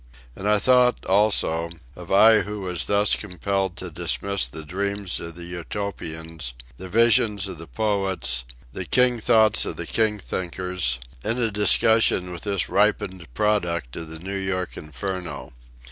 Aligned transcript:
And 0.35 0.49
I 0.49 0.57
thought, 0.57 1.05
also, 1.05 1.69
of 1.95 2.11
I 2.11 2.39
who 2.39 2.61
was 2.61 2.85
thus 2.85 3.15
compelled 3.15 3.77
to 3.77 3.91
dismiss 3.91 4.47
the 4.47 4.65
dreams 4.65 5.19
of 5.19 5.35
the 5.35 5.43
utopians, 5.43 6.55
the 6.77 6.89
visions 6.89 7.47
of 7.47 7.59
the 7.59 7.67
poets, 7.67 8.43
the 8.73 8.85
king 8.85 9.19
thoughts 9.19 9.63
of 9.63 9.75
the 9.75 9.85
king 9.85 10.17
thinkers, 10.17 10.97
in 11.23 11.37
a 11.37 11.51
discussion 11.51 12.31
with 12.31 12.41
this 12.41 12.67
ripened 12.67 13.31
product 13.35 13.95
of 13.95 14.07
the 14.09 14.17
New 14.17 14.37
York 14.37 14.71
City 14.71 14.87
inferno. 14.87 15.53